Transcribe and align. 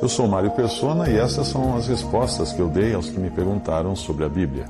Eu 0.00 0.08
sou 0.08 0.28
Mário 0.28 0.50
Persona 0.52 1.10
e 1.10 1.16
essas 1.16 1.48
são 1.48 1.76
as 1.76 1.88
respostas 1.88 2.52
que 2.52 2.60
eu 2.60 2.68
dei 2.68 2.94
aos 2.94 3.10
que 3.10 3.18
me 3.18 3.30
perguntaram 3.30 3.96
sobre 3.96 4.24
a 4.24 4.28
Bíblia. 4.28 4.66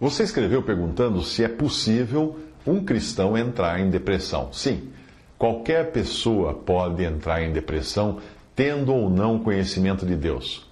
Você 0.00 0.22
escreveu 0.22 0.62
perguntando 0.62 1.22
se 1.22 1.42
é 1.42 1.48
possível 1.48 2.36
um 2.66 2.84
cristão 2.84 3.36
entrar 3.36 3.80
em 3.80 3.88
depressão. 3.90 4.50
Sim, 4.52 4.90
qualquer 5.38 5.90
pessoa 5.90 6.54
pode 6.54 7.02
entrar 7.02 7.42
em 7.42 7.52
depressão 7.52 8.18
tendo 8.54 8.92
ou 8.94 9.08
não 9.08 9.38
conhecimento 9.38 10.04
de 10.06 10.14
Deus. 10.14 10.66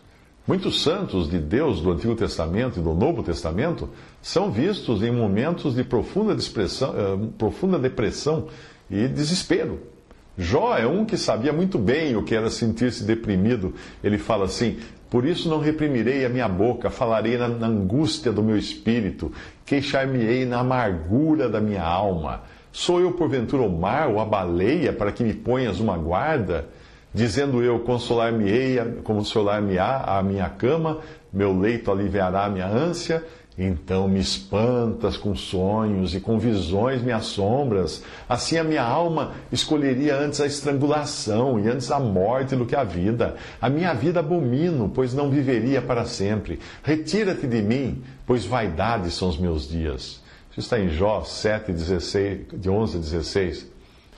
Muitos 0.46 0.82
santos 0.82 1.30
de 1.30 1.38
Deus 1.38 1.80
do 1.80 1.92
Antigo 1.92 2.14
Testamento 2.14 2.79
e 2.79 2.82
do 2.82 2.94
Novo 2.94 3.22
Testamento 3.22 3.88
são 4.20 4.50
vistos 4.50 5.02
em 5.02 5.10
momentos 5.10 5.74
de 5.74 5.84
profunda, 5.84 6.34
uh, 6.34 7.26
profunda 7.38 7.79
depressão 7.79 8.48
e 8.90 9.08
desespero. 9.08 9.91
Jó 10.36 10.76
é 10.76 10.86
um 10.86 11.04
que 11.04 11.16
sabia 11.16 11.52
muito 11.52 11.78
bem 11.78 12.16
o 12.16 12.22
que 12.22 12.34
era 12.34 12.48
sentir-se 12.48 13.04
deprimido. 13.04 13.74
Ele 14.02 14.16
fala 14.16 14.46
assim: 14.46 14.78
Por 15.10 15.27
isso 15.27 15.48
não 15.48 15.59
reprimirei 15.59 16.24
a 16.24 16.28
minha 16.28 16.48
boca, 16.48 16.88
falarei 16.88 17.36
na, 17.36 17.46
angústia 17.66 18.32
do 18.32 18.42
meu 18.42 18.56
espírito, 18.56 19.30
queixar-me-ei 19.66 20.46
na 20.46 20.60
amargura 20.60 21.48
da 21.48 21.60
minha 21.60 21.82
alma. 21.82 22.42
Sou 22.73 23.00
eu, 23.00 23.12
porventura, 23.12 23.62
o 23.62 23.70
mar 23.70 24.09
ou 24.09 24.18
a 24.18 24.24
baleia 24.24 24.92
para 24.92 25.12
que 25.12 25.23
me 25.23 25.34
ponhas 25.34 25.78
uma 25.78 25.98
guarda? 25.98 26.66
Dizendo 27.12 27.62
eu, 27.62 27.80
consolar-me-ei, 27.80 28.78
consolar-me-á 29.04 30.18
a 30.18 30.23
minha 30.23 30.48
cama, 30.48 31.01
meu 31.30 31.54
leito 31.54 31.92
aliviará 31.92 32.46
a 32.46 32.48
minha 32.48 32.66
ânsia 32.66 33.23
então 33.56 34.09
me 34.09 34.19
espantas 34.19 35.16
com 35.16 35.37
sonhos 35.37 36.15
e 36.15 36.20
com 36.20 36.38
visões 36.38 37.02
me 37.02 37.12
assombras. 37.12 38.02
Assim 38.29 38.56
a 38.56 38.65
minha 38.65 38.83
alma 38.83 39.33
escolheria 39.52 40.16
antes 40.16 40.41
a 40.41 40.47
estrangulação 40.47 41.60
e 41.60 41.69
antes 41.69 41.91
a 41.91 42.01
morte 42.01 42.57
do 42.57 42.65
que 42.65 42.74
a 42.74 42.84
vida. 42.84 43.37
A 43.60 43.69
minha 43.69 43.93
vida 43.93 44.20
abomino, 44.20 44.91
pois 44.95 45.13
não 45.13 45.30
viveria 45.30 45.82
para 45.82 46.07
sempre. 46.07 46.60
Retira-te 46.82 47.46
de 47.46 47.60
mim, 47.60 48.02
pois 48.26 48.46
vaidade 48.46 49.10
são 49.10 49.29
os 49.29 49.38
meus 49.38 49.69
dias. 49.69 50.23
Isso 50.51 50.60
está 50.60 50.79
em 50.79 50.88
Jó 50.88 51.23
7, 51.23 51.73
16, 51.73 52.41
de 52.54 52.71
11 52.71 52.96
a 52.96 53.01
16. 53.01 53.66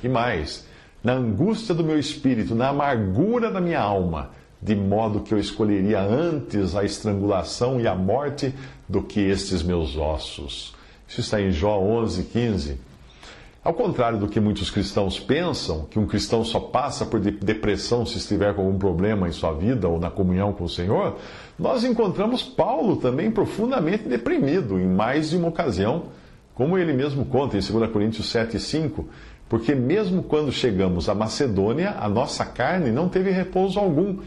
E 0.03 0.09
mais, 0.09 0.65
na 1.03 1.13
angústia 1.13 1.75
do 1.75 1.85
meu 1.85 1.99
espírito, 1.99 2.55
na 2.55 2.69
amargura 2.69 3.51
da 3.51 3.61
minha 3.61 3.81
alma, 3.81 4.31
de 4.65 4.75
modo 4.75 5.21
que 5.21 5.35
eu 5.35 5.39
escolheria 5.39 6.01
antes 6.01 6.75
a 6.75 6.83
estrangulação 6.83 7.79
e 7.79 7.87
a 7.87 7.95
morte 7.95 8.55
do 8.89 9.03
que 9.03 9.21
estes 9.21 9.63
meus 9.63 9.95
ossos. 9.95 10.75
Isso 11.07 11.21
está 11.21 11.39
em 11.39 11.51
Jó 11.51 11.79
11, 11.79 12.25
15. 12.25 12.79
Ao 13.63 13.75
contrário 13.75 14.19
do 14.19 14.27
que 14.27 14.41
muitos 14.41 14.71
cristãos 14.71 15.21
pensam, 15.21 15.85
que 15.91 15.99
um 15.99 16.07
cristão 16.07 16.43
só 16.45 16.59
passa 16.59 17.05
por 17.05 17.21
depressão 17.21 18.07
se 18.07 18.17
estiver 18.17 18.55
com 18.55 18.63
algum 18.63 18.79
problema 18.79 19.29
em 19.29 19.33
sua 19.33 19.53
vida 19.53 19.87
ou 19.87 20.01
na 20.01 20.11
comunhão 20.11 20.55
com 20.55 20.65
o 20.65 20.69
Senhor, 20.69 21.19
nós 21.59 21.85
encontramos 21.85 22.43
Paulo 22.43 22.97
também 22.97 23.31
profundamente 23.31 24.09
deprimido 24.09 24.79
em 24.79 24.87
mais 24.87 25.31
de 25.31 25.37
uma 25.37 25.49
ocasião, 25.49 26.05
como 26.55 26.79
ele 26.79 26.95
mesmo 26.95 27.27
conta 27.27 27.59
em 27.59 27.61
2 27.61 27.91
Coríntios 27.91 28.31
7, 28.31 28.59
5, 28.59 29.07
porque 29.47 29.75
mesmo 29.75 30.23
quando 30.23 30.51
chegamos 30.51 31.09
à 31.09 31.15
Macedônia, 31.15 31.97
a 31.99 32.09
nossa 32.09 32.47
carne 32.47 32.91
não 32.91 33.11
teve 33.11 33.31
repouso 33.31 33.79
algum 33.79 34.19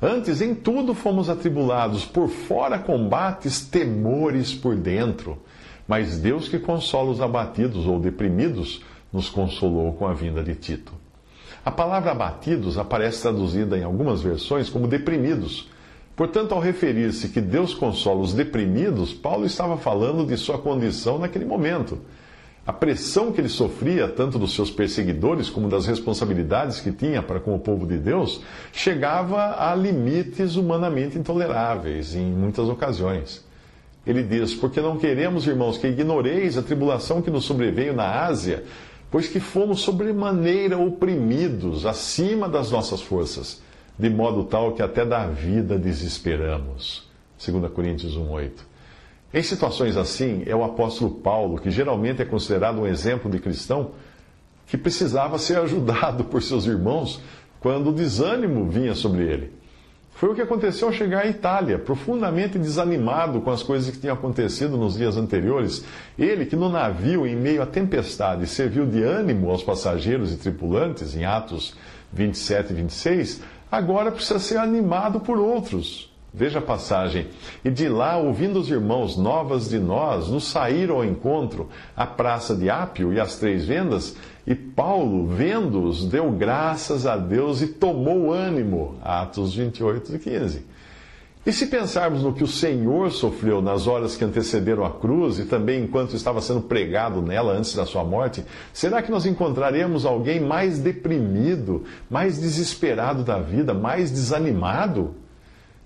Antes, 0.00 0.40
em 0.40 0.54
tudo 0.54 0.94
fomos 0.94 1.30
atribulados, 1.30 2.04
por 2.04 2.28
fora 2.28 2.78
combates, 2.78 3.64
temores 3.64 4.54
por 4.54 4.76
dentro. 4.76 5.38
Mas 5.86 6.18
Deus 6.18 6.48
que 6.48 6.58
consola 6.58 7.10
os 7.10 7.20
abatidos 7.20 7.86
ou 7.86 8.00
deprimidos, 8.00 8.82
nos 9.12 9.30
consolou 9.30 9.92
com 9.92 10.06
a 10.06 10.12
vinda 10.12 10.42
de 10.42 10.54
Tito. 10.54 10.92
A 11.64 11.70
palavra 11.70 12.10
abatidos 12.10 12.76
aparece 12.76 13.22
traduzida 13.22 13.78
em 13.78 13.84
algumas 13.84 14.20
versões 14.20 14.68
como 14.68 14.88
deprimidos. 14.88 15.68
Portanto, 16.16 16.52
ao 16.52 16.60
referir-se 16.60 17.28
que 17.28 17.40
Deus 17.40 17.74
consola 17.74 18.20
os 18.20 18.34
deprimidos, 18.34 19.14
Paulo 19.14 19.46
estava 19.46 19.76
falando 19.76 20.26
de 20.26 20.36
sua 20.36 20.58
condição 20.58 21.18
naquele 21.18 21.44
momento. 21.44 22.00
A 22.66 22.72
pressão 22.72 23.30
que 23.30 23.42
ele 23.42 23.48
sofria, 23.48 24.08
tanto 24.08 24.38
dos 24.38 24.54
seus 24.54 24.70
perseguidores 24.70 25.50
como 25.50 25.68
das 25.68 25.86
responsabilidades 25.86 26.80
que 26.80 26.90
tinha 26.90 27.22
para 27.22 27.38
com 27.38 27.54
o 27.54 27.58
povo 27.58 27.86
de 27.86 27.98
Deus, 27.98 28.40
chegava 28.72 29.70
a 29.70 29.74
limites 29.74 30.56
humanamente 30.56 31.18
intoleráveis 31.18 32.14
em 32.14 32.24
muitas 32.24 32.66
ocasiões. 32.66 33.44
Ele 34.06 34.22
diz: 34.22 34.54
Porque 34.54 34.80
não 34.80 34.96
queremos, 34.96 35.46
irmãos, 35.46 35.76
que 35.76 35.88
ignoreis 35.88 36.56
a 36.56 36.62
tribulação 36.62 37.20
que 37.20 37.30
nos 37.30 37.44
sobreveio 37.44 37.94
na 37.94 38.24
Ásia, 38.24 38.64
pois 39.10 39.28
que 39.28 39.40
fomos 39.40 39.80
sobremaneira 39.80 40.78
oprimidos, 40.78 41.84
acima 41.84 42.48
das 42.48 42.70
nossas 42.70 43.02
forças, 43.02 43.62
de 43.98 44.08
modo 44.08 44.42
tal 44.42 44.72
que 44.72 44.82
até 44.82 45.04
da 45.04 45.26
vida 45.26 45.78
desesperamos. 45.78 47.08
2 47.46 47.70
Coríntios 47.72 48.16
1,8. 48.16 48.73
Em 49.34 49.42
situações 49.42 49.96
assim, 49.96 50.44
é 50.46 50.54
o 50.54 50.62
apóstolo 50.62 51.10
Paulo, 51.10 51.58
que 51.58 51.68
geralmente 51.68 52.22
é 52.22 52.24
considerado 52.24 52.80
um 52.80 52.86
exemplo 52.86 53.28
de 53.28 53.40
cristão, 53.40 53.90
que 54.64 54.78
precisava 54.78 55.40
ser 55.40 55.58
ajudado 55.60 56.22
por 56.22 56.40
seus 56.40 56.66
irmãos 56.66 57.20
quando 57.58 57.90
o 57.90 57.92
desânimo 57.92 58.70
vinha 58.70 58.94
sobre 58.94 59.24
ele. 59.24 59.52
Foi 60.14 60.28
o 60.30 60.34
que 60.36 60.40
aconteceu 60.40 60.86
ao 60.86 60.94
chegar 60.94 61.24
à 61.24 61.26
Itália, 61.26 61.80
profundamente 61.80 62.56
desanimado 62.60 63.40
com 63.40 63.50
as 63.50 63.64
coisas 63.64 63.90
que 63.90 63.98
tinham 63.98 64.14
acontecido 64.14 64.76
nos 64.76 64.96
dias 64.96 65.16
anteriores. 65.16 65.84
Ele, 66.16 66.46
que 66.46 66.54
no 66.54 66.68
navio, 66.68 67.26
em 67.26 67.34
meio 67.34 67.60
à 67.60 67.66
tempestade, 67.66 68.46
serviu 68.46 68.86
de 68.86 69.02
ânimo 69.02 69.50
aos 69.50 69.64
passageiros 69.64 70.32
e 70.32 70.36
tripulantes, 70.36 71.16
em 71.16 71.24
Atos 71.24 71.74
27 72.12 72.72
e 72.72 72.76
26, 72.76 73.42
agora 73.72 74.12
precisa 74.12 74.38
ser 74.38 74.58
animado 74.58 75.18
por 75.18 75.40
outros. 75.40 76.13
Veja 76.36 76.58
a 76.58 76.62
passagem. 76.62 77.28
E 77.64 77.70
de 77.70 77.88
lá, 77.88 78.16
ouvindo 78.16 78.58
os 78.58 78.68
irmãos 78.68 79.16
novas 79.16 79.68
de 79.68 79.78
nós, 79.78 80.28
nos 80.28 80.48
saíram 80.48 80.96
ao 80.96 81.04
encontro 81.04 81.68
à 81.96 82.04
praça 82.04 82.56
de 82.56 82.68
Ápio 82.68 83.12
e 83.12 83.20
às 83.20 83.36
três 83.36 83.64
vendas, 83.64 84.16
e 84.44 84.52
Paulo, 84.52 85.28
vendo-os, 85.28 86.04
deu 86.04 86.32
graças 86.32 87.06
a 87.06 87.16
Deus 87.16 87.62
e 87.62 87.68
tomou 87.68 88.32
ânimo. 88.32 88.96
Atos 89.00 89.54
28 89.54 90.16
e 90.16 90.18
15. 90.18 90.66
E 91.46 91.52
se 91.52 91.66
pensarmos 91.66 92.24
no 92.24 92.32
que 92.32 92.42
o 92.42 92.48
Senhor 92.48 93.12
sofreu 93.12 93.62
nas 93.62 93.86
horas 93.86 94.16
que 94.16 94.24
antecederam 94.24 94.84
a 94.84 94.90
cruz 94.90 95.38
e 95.38 95.44
também 95.44 95.84
enquanto 95.84 96.16
estava 96.16 96.40
sendo 96.40 96.62
pregado 96.62 97.22
nela 97.22 97.52
antes 97.52 97.76
da 97.76 97.86
sua 97.86 98.02
morte, 98.02 98.44
será 98.72 99.00
que 99.02 99.10
nós 99.10 99.24
encontraremos 99.24 100.04
alguém 100.04 100.40
mais 100.40 100.80
deprimido, 100.80 101.84
mais 102.10 102.40
desesperado 102.40 103.22
da 103.22 103.38
vida, 103.38 103.72
mais 103.72 104.10
desanimado? 104.10 105.14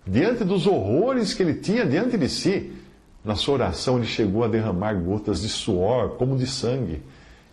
Diante 0.09 0.45
dos 0.45 0.67
horrores 0.67 1.35
que 1.35 1.43
ele 1.43 1.55
tinha 1.55 1.85
diante 1.85 2.17
de 2.17 2.29
si, 2.29 2.73
na 3.25 3.35
sua 3.35 3.55
oração 3.55 3.99
ele 3.99 4.07
chegou 4.07 4.43
a 4.43 4.49
derramar 4.49 4.95
gotas 4.95 5.43
de 5.43 5.49
suor, 5.49 6.17
como 6.17 6.37
de 6.37 6.47
sangue, 6.47 7.03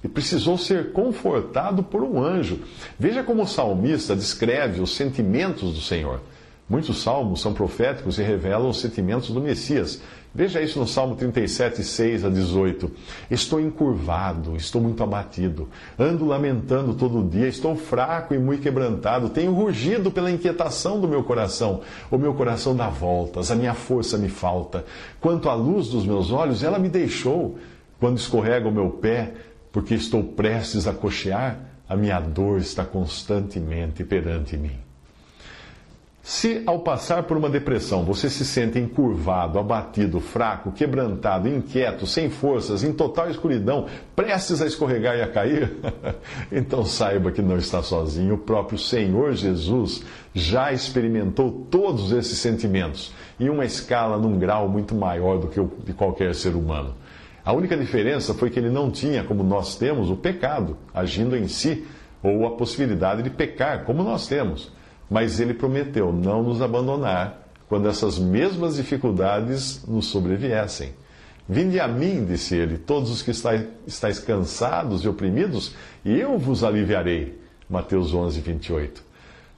e 0.03 0.07
precisou 0.07 0.57
ser 0.57 0.91
confortado 0.91 1.83
por 1.83 2.03
um 2.03 2.23
anjo. 2.23 2.59
Veja 2.97 3.23
como 3.23 3.43
o 3.43 3.47
salmista 3.47 4.16
descreve 4.16 4.79
os 4.79 4.95
sentimentos 4.95 5.73
do 5.73 5.81
Senhor. 5.81 6.21
Muitos 6.69 7.01
salmos 7.01 7.41
são 7.41 7.53
proféticos 7.53 8.17
e 8.17 8.23
revelam 8.23 8.69
os 8.69 8.79
sentimentos 8.79 9.29
do 9.29 9.41
Messias. 9.41 10.01
Veja 10.35 10.62
isso 10.62 10.78
no 10.78 10.85
Salmo 10.85 11.16
37, 11.16 11.81
6 11.81 12.25
a 12.25 12.29
18. 12.29 12.91
Estou 13.31 13.57
encurvado, 13.57 14.57
estou 14.57 14.81
muito 14.81 15.01
abatido, 15.01 15.69
ando 15.97 16.25
lamentando 16.25 16.94
todo 16.94 17.23
dia, 17.23 17.47
estou 17.47 17.73
fraco 17.78 18.34
e 18.34 18.38
muito 18.38 18.62
quebrantado, 18.62 19.29
tenho 19.29 19.53
rugido 19.53 20.12
pela 20.12 20.29
inquietação 20.29 21.00
do 21.00 21.07
meu 21.07 21.23
coração. 21.23 21.79
O 22.12 22.18
meu 22.18 22.34
coração 22.34 22.75
dá 22.75 22.90
voltas, 22.90 23.50
a 23.50 23.56
minha 23.56 23.73
força 23.73 24.18
me 24.18 24.28
falta. 24.28 24.84
Quanto 25.22 25.47
à 25.47 25.53
luz 25.53 25.88
dos 25.88 26.06
meus 26.06 26.29
olhos, 26.34 26.63
ela 26.63 26.78
me 26.78 26.90
deixou. 26.90 27.57
Quando 27.97 28.17
escorrega 28.17 28.67
o 28.67 28.73
meu 28.73 28.90
pé, 28.90 29.31
porque 29.72 29.96
estou 29.96 30.22
prestes 30.22 30.85
a 30.85 30.91
cochear, 30.91 31.57
a 31.88 31.96
minha 31.96 32.19
dor 32.19 32.59
está 32.59 32.84
constantemente 32.84 34.03
perante 34.03 34.58
mim. 34.58 34.85
Se 36.27 36.63
ao 36.66 36.79
passar 36.79 37.22
por 37.22 37.37
uma 37.37 37.51
depressão 37.51 38.03
você 38.03 38.31
se 38.31 38.43
sente 38.43 38.79
encurvado, 38.79 39.59
abatido, 39.59 40.19
fraco, 40.19 40.72
quebrantado, 40.72 41.47
inquieto, 41.47 42.07
sem 42.07 42.31
forças, 42.31 42.83
em 42.83 42.91
total 42.91 43.29
escuridão, 43.29 43.85
prestes 44.16 44.59
a 44.59 44.66
escorregar 44.66 45.16
e 45.16 45.22
a 45.22 45.27
cair, 45.27 45.72
então 46.51 46.83
saiba 46.83 47.31
que 47.31 47.43
não 47.43 47.57
está 47.57 47.83
sozinho. 47.83 48.33
O 48.33 48.37
próprio 48.39 48.79
Senhor 48.79 49.33
Jesus 49.33 50.03
já 50.33 50.73
experimentou 50.73 51.67
todos 51.69 52.11
esses 52.11 52.39
sentimentos 52.39 53.13
em 53.39 53.47
uma 53.47 53.63
escala 53.63 54.17
num 54.17 54.39
grau 54.39 54.67
muito 54.67 54.95
maior 54.95 55.37
do 55.37 55.47
que 55.47 55.59
o 55.59 55.71
de 55.85 55.93
qualquer 55.93 56.33
ser 56.33 56.55
humano. 56.55 56.95
A 57.45 57.53
única 57.53 57.78
diferença 57.78 58.33
foi 58.33 58.49
que 58.49 58.57
ele 58.57 58.71
não 58.71 58.89
tinha, 58.89 59.23
como 59.23 59.43
nós 59.43 59.75
temos, 59.75 60.09
o 60.09 60.16
pecado 60.16 60.75
agindo 60.91 61.37
em 61.37 61.47
si, 61.47 61.85
ou 62.23 62.47
a 62.47 62.57
possibilidade 62.57 63.21
de 63.21 63.29
pecar, 63.29 63.83
como 63.83 64.01
nós 64.01 64.25
temos. 64.25 64.73
Mas 65.09 65.40
ele 65.40 65.53
prometeu 65.53 66.11
não 66.11 66.43
nos 66.43 66.61
abandonar 66.61 67.46
quando 67.67 67.87
essas 67.87 68.19
mesmas 68.19 68.75
dificuldades 68.75 69.85
nos 69.87 70.05
sobreviessem. 70.07 70.93
Vinde 71.47 71.79
a 71.79 71.87
mim, 71.87 72.25
disse 72.25 72.55
ele, 72.55 72.78
todos 72.78 73.11
os 73.11 73.22
que 73.22 73.29
estáis, 73.29 74.19
cansados 74.19 75.03
e 75.03 75.07
oprimidos, 75.07 75.75
e 76.03 76.19
eu 76.19 76.40
vos 76.40 76.63
aliviarei. 76.63 77.40
Mateus 77.69 78.13
11, 78.13 78.40
28. 78.41 79.03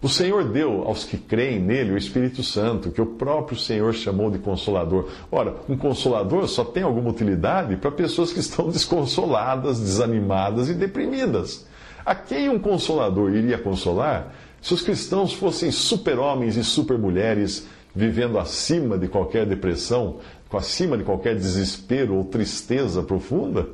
O 0.02 0.08
Senhor 0.08 0.44
deu 0.44 0.84
aos 0.84 1.06
que 1.06 1.18
creem 1.18 1.60
nele 1.60 1.94
o 1.94 1.98
Espírito 1.98 2.44
Santo, 2.44 2.92
que 2.92 3.02
o 3.02 3.06
próprio 3.06 3.58
Senhor 3.58 3.94
chamou 3.94 4.30
de 4.30 4.38
consolador. 4.38 5.10
Ora, 5.32 5.56
um 5.68 5.76
consolador 5.76 6.48
só 6.48 6.64
tem 6.64 6.84
alguma 6.84 7.10
utilidade 7.10 7.76
para 7.78 7.90
pessoas 7.90 8.32
que 8.32 8.40
estão 8.40 8.70
desconsoladas, 8.70 9.80
desanimadas 9.80 10.70
e 10.70 10.74
deprimidas. 10.74 11.66
A 12.06 12.14
quem 12.14 12.48
um 12.48 12.60
consolador 12.60 13.34
iria 13.34 13.58
consolar 13.58 14.34
se 14.68 14.74
os 14.74 14.82
cristãos 14.82 15.32
fossem 15.32 15.72
super-homens 15.72 16.58
e 16.58 16.64
super-mulheres 16.64 17.66
vivendo 17.96 18.38
acima 18.38 18.98
de 18.98 19.08
qualquer 19.08 19.46
depressão, 19.46 20.18
acima 20.52 20.98
de 20.98 21.06
qualquer 21.06 21.36
desespero 21.36 22.16
ou 22.16 22.26
tristeza 22.26 23.02
profunda? 23.02 23.70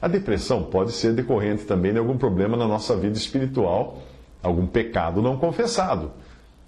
A 0.00 0.06
depressão 0.06 0.62
pode 0.62 0.92
ser 0.92 1.12
decorrente 1.12 1.64
também 1.64 1.92
de 1.92 1.98
algum 1.98 2.16
problema 2.16 2.56
na 2.56 2.68
nossa 2.68 2.96
vida 2.96 3.18
espiritual 3.18 4.00
algum 4.40 4.64
pecado 4.64 5.20
não 5.20 5.36
confessado, 5.36 6.12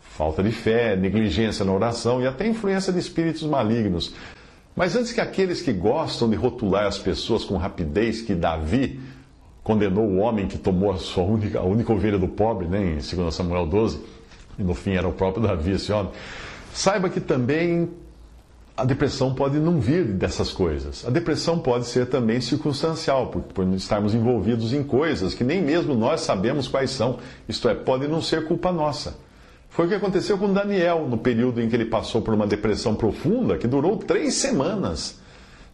falta 0.01 0.43
de 0.43 0.51
fé, 0.51 0.97
negligência 0.97 1.65
na 1.65 1.73
oração 1.73 2.21
e 2.21 2.27
até 2.27 2.49
influência 2.49 2.93
de 2.93 2.99
espíritos 2.99 3.45
malignos. 3.45 4.17
Mas 4.75 4.97
antes 4.97 5.13
que 5.13 5.21
aqueles 5.21 5.63
que 5.63 5.73
gostam 5.73 6.29
de 6.29 6.35
rotular 6.35 6.87
as 6.87 6.99
pessoas 6.99 7.45
com 7.45 7.57
rapidez 7.57 8.21
que 8.21 8.35
Davi 8.35 8.99
condenou 9.65 10.05
o 10.05 10.19
homem 10.19 10.47
que 10.47 10.59
tomou 10.59 10.93
a 10.93 10.99
sua 10.99 11.25
única, 11.25 11.59
a 11.59 11.65
única 11.65 11.93
ovelha 11.93 12.19
do 12.19 12.29
pobre, 12.29 12.69
né, 12.69 12.99
em 13.01 13.17
2 13.17 13.35
Samuel 13.35 13.67
12, 13.67 13.99
e 14.59 14.63
no 14.63 14.75
fim 14.75 14.93
era 14.93 15.09
o 15.09 15.13
próprio 15.13 15.43
Davi 15.43 15.73
esse 15.73 15.91
homem, 15.91 16.13
saiba 16.73 17.09
que 17.09 17.21
também 17.21 17.91
a 18.77 18.85
depressão 18.85 19.33
pode 19.33 19.59
não 19.59 19.81
vir 19.81 20.05
dessas 20.05 20.53
coisas. 20.53 21.05
A 21.07 21.11
depressão 21.11 21.59
pode 21.59 21.87
ser 21.87 22.07
também 22.07 22.41
circunstancial, 22.41 23.29
por, 23.29 23.43
por 23.43 23.67
estarmos 23.73 24.15
envolvidos 24.15 24.73
em 24.73 24.83
coisas 24.83 25.33
que 25.33 25.45
nem 25.45 25.63
mesmo 25.63 25.95
nós 25.95 26.21
sabemos 26.21 26.69
quais 26.69 26.91
são. 26.91 27.19
Isto 27.49 27.69
é, 27.69 27.75
pode 27.75 28.07
não 28.07 28.21
ser 28.21 28.47
culpa 28.47 28.71
nossa. 28.71 29.17
Foi 29.71 29.87
o 29.87 29.89
que 29.89 29.95
aconteceu 29.95 30.37
com 30.37 30.53
Daniel 30.53 31.07
no 31.09 31.17
período 31.17 31.61
em 31.61 31.69
que 31.69 31.75
ele 31.75 31.87
passou 31.87 32.21
por 32.21 32.35
uma 32.35 32.47
depressão 32.47 32.95
profunda 32.95 33.57
que 33.57 33.67
durou 33.67 33.97
três 33.97 34.35
semanas. 34.35 35.21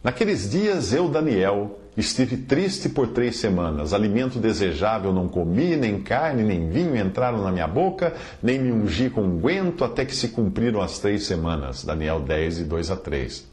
Naqueles 0.03 0.49
dias, 0.49 0.93
eu, 0.93 1.07
Daniel, 1.09 1.80
estive 1.95 2.37
triste 2.37 2.89
por 2.89 3.07
três 3.07 3.37
semanas. 3.37 3.93
Alimento 3.93 4.39
desejável 4.39 5.13
não 5.13 5.27
comi, 5.27 5.75
nem 5.75 6.01
carne, 6.01 6.43
nem 6.43 6.69
vinho 6.69 6.95
entraram 6.95 7.43
na 7.43 7.51
minha 7.51 7.67
boca, 7.67 8.13
nem 8.41 8.59
me 8.59 8.71
ungi 8.71 9.09
com 9.09 9.21
unguento, 9.21 9.83
até 9.83 10.05
que 10.05 10.15
se 10.15 10.29
cumpriram 10.29 10.81
as 10.81 10.99
três 10.99 11.23
semanas. 11.23 11.83
Daniel 11.83 12.19
10, 12.19 12.59
e 12.59 12.63
2 12.63 12.91
a 12.91 12.95
3. 12.95 13.51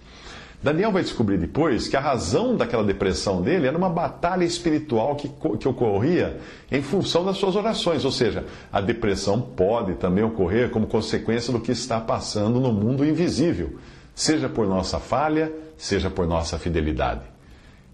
Daniel 0.60 0.90
vai 0.90 1.02
descobrir 1.02 1.38
depois 1.38 1.86
que 1.86 1.96
a 1.96 2.00
razão 2.00 2.56
daquela 2.56 2.82
depressão 2.82 3.40
dele 3.40 3.68
era 3.68 3.78
uma 3.78 3.88
batalha 3.88 4.44
espiritual 4.44 5.14
que, 5.14 5.30
que 5.56 5.68
ocorria 5.68 6.38
em 6.70 6.82
função 6.82 7.24
das 7.24 7.36
suas 7.36 7.54
orações. 7.54 8.04
Ou 8.04 8.10
seja, 8.10 8.44
a 8.72 8.80
depressão 8.80 9.40
pode 9.40 9.94
também 9.94 10.24
ocorrer 10.24 10.70
como 10.70 10.88
consequência 10.88 11.52
do 11.52 11.60
que 11.60 11.70
está 11.70 12.00
passando 12.00 12.58
no 12.58 12.72
mundo 12.72 13.04
invisível 13.04 13.78
seja 14.18 14.48
por 14.48 14.66
nossa 14.66 14.98
falha, 14.98 15.52
seja 15.76 16.10
por 16.10 16.26
nossa 16.26 16.58
fidelidade. 16.58 17.22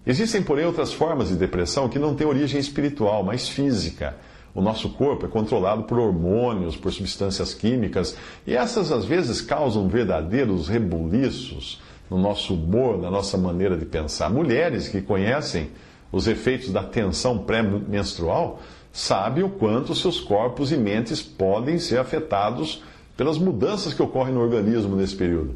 Existem, 0.05 0.43
porém, 0.43 0.65
outras 0.65 0.93
formas 0.93 1.29
de 1.29 1.35
depressão 1.35 1.89
que 1.89 1.97
não 1.97 2.15
têm 2.15 2.27
origem 2.27 2.59
espiritual, 2.59 3.23
mas 3.23 3.49
física. 3.49 4.15
O 4.53 4.61
nosso 4.61 4.89
corpo 4.89 5.25
é 5.25 5.29
controlado 5.29 5.83
por 5.83 5.99
hormônios, 5.99 6.77
por 6.77 6.93
substâncias 6.93 7.53
químicas, 7.53 8.15
e 8.47 8.55
essas 8.55 8.91
às 8.91 9.03
vezes 9.03 9.41
causam 9.41 9.87
verdadeiros 9.87 10.67
rebuliços 10.67 11.81
no 12.09 12.17
nosso 12.17 12.53
humor, 12.53 12.97
na 12.97 13.09
nossa 13.09 13.37
maneira 13.37 13.75
de 13.75 13.85
pensar. 13.85 14.29
Mulheres 14.29 14.87
que 14.87 15.01
conhecem 15.01 15.71
os 16.11 16.27
efeitos 16.27 16.71
da 16.71 16.83
tensão 16.83 17.39
pré-menstrual 17.39 18.61
sabem 18.93 19.43
o 19.43 19.49
quanto 19.49 19.93
seus 19.93 20.21
corpos 20.21 20.71
e 20.71 20.77
mentes 20.77 21.21
podem 21.21 21.77
ser 21.77 21.97
afetados 21.97 22.81
pelas 23.17 23.37
mudanças 23.37 23.93
que 23.93 24.01
ocorrem 24.01 24.33
no 24.33 24.41
organismo 24.41 24.95
nesse 24.95 25.15
período. 25.15 25.55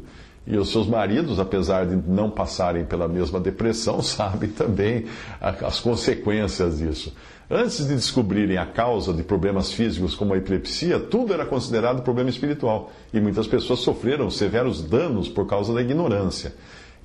E 0.50 0.56
os 0.58 0.72
seus 0.72 0.88
maridos, 0.88 1.38
apesar 1.38 1.86
de 1.86 1.94
não 1.94 2.28
passarem 2.28 2.84
pela 2.84 3.06
mesma 3.06 3.38
depressão, 3.38 4.02
sabem 4.02 4.50
também 4.50 5.04
as 5.40 5.78
consequências 5.78 6.78
disso. 6.78 7.14
Antes 7.48 7.86
de 7.86 7.94
descobrirem 7.94 8.58
a 8.58 8.66
causa 8.66 9.12
de 9.12 9.22
problemas 9.22 9.72
físicos 9.72 10.14
como 10.14 10.34
a 10.34 10.36
epilepsia, 10.36 10.98
tudo 10.98 11.32
era 11.32 11.46
considerado 11.46 12.02
problema 12.02 12.30
espiritual. 12.30 12.92
E 13.14 13.20
muitas 13.20 13.46
pessoas 13.46 13.80
sofreram 13.80 14.28
severos 14.28 14.82
danos 14.82 15.28
por 15.28 15.46
causa 15.46 15.72
da 15.72 15.80
ignorância. 15.80 16.52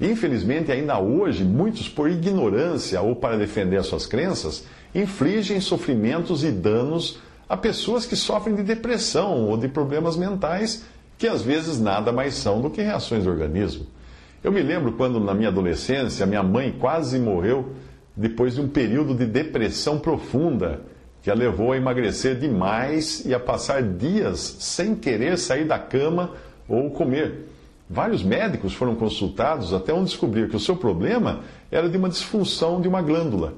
Infelizmente, 0.01 0.71
ainda 0.71 1.00
hoje, 1.00 1.44
muitos, 1.44 1.88
por 1.88 2.09
ignorância 2.09 3.01
ou 3.01 3.15
para 3.15 3.38
defender 3.38 3.77
as 3.77 3.88
suas 3.88 4.06
crenças, 4.06 4.65
infligem 4.94 5.59
sofrimentos 5.62 6.44
e 6.44 6.51
danos 6.51 7.19
a 7.47 7.56
pessoas 7.56 8.06
que 8.06 8.15
sofrem 8.15 8.56
de 8.56 8.63
depressão 8.63 9.47
ou 9.47 9.56
de 9.56 9.68
problemas 9.68 10.18
mentais 10.18 10.83
que 11.18 11.28
às 11.28 11.42
vezes 11.42 11.80
nada 11.80 12.12
mais 12.12 12.36
são 12.36 12.62
do 12.62 12.70
que 12.70 12.82
reações 12.82 13.24
do 13.24 13.30
organismo. 13.30 13.86
Eu 14.44 14.52
me 14.52 14.62
lembro 14.62 14.94
quando, 14.94 15.20
na 15.20 15.34
minha 15.34 15.50
adolescência, 15.50 16.26
minha 16.26 16.44
mãe 16.44 16.72
quase 16.72 17.18
morreu 17.18 17.74
depois 18.16 18.56
de 18.56 18.62
um 18.62 18.68
período 18.68 19.16
de 19.16 19.26
depressão 19.26 20.00
profunda 20.00 20.82
que 21.22 21.32
a 21.32 21.34
levou 21.34 21.72
a 21.72 21.78
emagrecer 21.78 22.38
demais 22.38 23.26
e 23.26 23.34
a 23.34 23.40
passar 23.40 23.82
dias 23.82 24.58
sem 24.60 24.94
querer 24.94 25.38
sair 25.38 25.66
da 25.66 25.80
cama 25.80 26.32
ou 26.68 26.92
comer. 26.92 27.50
Vários 27.90 28.24
médicos 28.24 28.74
foram 28.74 28.96
consultados 28.96 29.74
até 29.74 29.92
onde 29.92 30.06
descobriram 30.06 30.50
que 30.50 30.56
o 30.56 30.60
seu 30.60 30.76
problema 30.76 31.42
era 31.72 31.90
de 31.90 31.98
uma 31.98 32.10
disfunção 32.10 32.80
de 32.80 32.88
uma 32.88 33.02
glândula. 33.02 33.56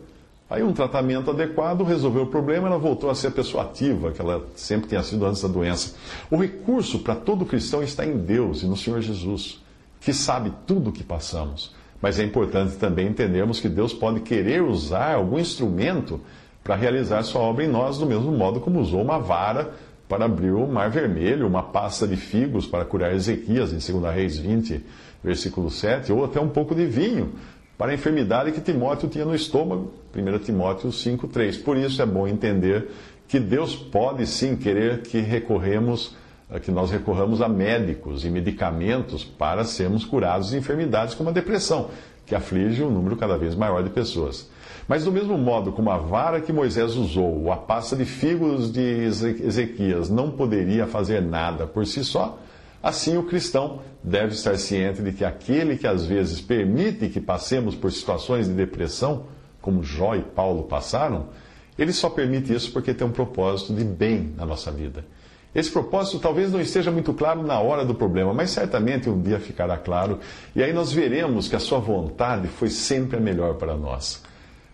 Aí 0.50 0.64
um 0.64 0.72
tratamento 0.72 1.30
adequado 1.30 1.84
resolveu 1.84 2.24
o 2.24 2.28
problema, 2.28 2.68
ela 2.68 2.78
voltou 2.78 3.10
a 3.10 3.16
ser 3.16 3.28
a 3.28 3.32
pessoa 3.32 3.64
ativa, 3.64 4.12
que 4.12 4.22
ela 4.22 4.48
sempre 4.56 4.88
tinha 4.88 5.04
sido 5.04 5.26
antes 5.26 5.42
da 5.42 5.48
doença. 5.50 5.96
O 6.32 6.38
recurso 6.38 7.00
para 7.00 7.16
todo 7.16 7.46
cristão 7.46 7.84
está 7.84 8.06
em 8.06 8.18
Deus 8.18 8.64
e 8.64 8.66
no 8.66 8.78
Senhor 8.78 9.02
Jesus, 9.02 9.62
que 10.00 10.14
sabe 10.14 10.54
tudo 10.66 10.90
o 10.90 10.94
que 10.94 11.04
passamos. 11.04 11.76
Mas 12.02 12.18
é 12.18 12.24
importante 12.24 12.78
também 12.78 13.08
entendermos 13.08 13.60
que 13.60 13.68
Deus 13.68 13.94
pode 13.94 14.22
querer 14.22 14.64
usar 14.64 15.16
algum 15.16 15.38
instrumento 15.38 16.22
para 16.64 16.76
realizar 16.76 17.24
sua 17.24 17.42
obra 17.42 17.66
em 17.66 17.68
nós, 17.68 17.98
do 17.98 18.06
mesmo 18.06 18.32
modo 18.32 18.62
como 18.62 18.80
usou 18.80 19.02
uma 19.02 19.20
vara 19.20 19.74
para 20.08 20.24
abrir 20.24 20.52
o 20.52 20.66
mar 20.66 20.90
vermelho, 20.90 21.46
uma 21.46 21.64
pasta 21.64 22.08
de 22.08 22.16
figos 22.16 22.66
para 22.66 22.86
curar 22.86 23.14
Ezequias, 23.14 23.74
em 23.74 24.00
2 24.00 24.14
Reis 24.14 24.38
20, 24.38 24.82
versículo 25.22 25.70
7, 25.70 26.14
ou 26.14 26.24
até 26.24 26.40
um 26.40 26.48
pouco 26.48 26.74
de 26.74 26.86
vinho 26.86 27.34
para 27.78 27.92
a 27.92 27.94
enfermidade 27.94 28.52
que 28.52 28.60
Timóteo 28.60 29.08
tinha 29.08 29.24
no 29.24 29.36
estômago, 29.36 29.94
1 30.16 30.40
Timóteo 30.40 30.90
5,3. 30.90 31.64
Por 31.64 31.78
isso 31.78 32.02
é 32.02 32.06
bom 32.06 32.28
entender 32.28 32.90
que 33.28 33.40
Deus 33.40 33.76
pode 33.76 34.26
sim 34.26 34.56
querer 34.56 35.02
que 35.02 35.20
recorremos, 35.20 36.16
eh, 36.50 36.60
que 36.60 36.72
nós 36.72 36.90
recorramos 36.90 37.42
a 37.42 37.48
médicos 37.48 38.26
e 38.26 38.30
medicamentos 38.30 39.24
para 39.24 39.64
sermos 39.64 40.04
curados 40.04 40.50
de 40.50 40.58
enfermidades 40.58 41.14
como 41.14 41.30
a 41.30 41.34
depressão, 41.34 41.90
que 42.26 42.34
aflige 42.34 42.82
um 42.82 42.90
número 42.90 43.16
cada 43.16 43.38
vez 43.38 43.54
maior 43.54 43.84
de 43.84 43.90
pessoas. 43.92 44.50
Mas 44.88 45.04
do 45.04 45.12
mesmo 45.12 45.38
modo 45.38 45.72
como 45.72 45.92
a 45.92 45.98
vara 45.98 46.42
que 46.42 46.54
Moisés 46.54 46.96
usou, 46.96 47.44
ou 47.44 47.52
a 47.52 47.58
pasta 47.58 47.96
de 47.96 48.06
figos 48.06 48.72
de 48.72 49.04
Ezequias, 49.04 50.10
não 50.10 50.32
poderia 50.32 50.88
fazer 50.88 51.22
nada 51.22 51.68
por 51.68 51.86
si 51.86 52.04
só, 52.04 52.40
Assim, 52.82 53.18
o 53.18 53.24
cristão 53.24 53.82
deve 54.04 54.34
estar 54.34 54.58
ciente 54.58 55.02
de 55.02 55.12
que 55.12 55.26
aquele 55.26 55.78
que 55.78 55.88
às 55.88 56.06
vezes 56.06 56.40
permite 56.40 57.10
que 57.10 57.20
passemos 57.20 57.76
por 57.76 57.92
situações 57.92 58.48
de 58.48 58.54
depressão, 58.54 59.26
como 59.62 59.84
Jó 59.84 60.16
e 60.16 60.22
Paulo 60.22 60.64
passaram, 60.64 61.28
ele 61.78 61.92
só 61.92 62.10
permite 62.10 62.54
isso 62.54 62.72
porque 62.72 62.94
tem 62.94 63.06
um 63.06 63.12
propósito 63.12 63.74
de 63.74 63.84
bem 63.84 64.34
na 64.36 64.46
nossa 64.46 64.72
vida. 64.72 65.06
Esse 65.54 65.72
propósito 65.72 66.20
talvez 66.20 66.52
não 66.52 66.62
esteja 66.62 66.92
muito 66.92 67.14
claro 67.14 67.42
na 67.42 67.60
hora 67.60 67.84
do 67.84 67.96
problema, 67.96 68.34
mas 68.34 68.52
certamente 68.52 69.10
um 69.10 69.20
dia 69.20 69.40
ficará 69.40 69.78
claro, 69.78 70.20
e 70.56 70.62
aí 70.62 70.72
nós 70.72 70.92
veremos 70.92 71.48
que 71.48 71.56
a 71.56 71.60
sua 71.60 71.80
vontade 71.80 72.48
foi 72.48 72.70
sempre 72.70 73.18
a 73.18 73.20
melhor 73.20 73.56
para 73.56 73.76
nós. 73.76 74.22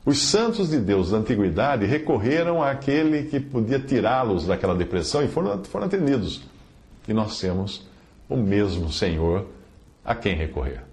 Os 0.05 0.21
santos 0.21 0.69
de 0.69 0.79
Deus 0.79 1.11
da 1.11 1.17
antiguidade 1.17 1.85
recorreram 1.85 2.61
àquele 2.61 3.23
que 3.23 3.39
podia 3.39 3.79
tirá-los 3.79 4.45
daquela 4.45 4.75
depressão 4.75 5.23
e 5.23 5.27
foram, 5.29 5.63
foram 5.63 5.85
atendidos. 5.85 6.41
E 7.07 7.13
nós 7.13 7.39
temos 7.39 7.87
o 8.29 8.37
mesmo 8.37 8.91
Senhor 8.91 9.47
a 10.03 10.15
quem 10.15 10.35
recorrer. 10.35 10.83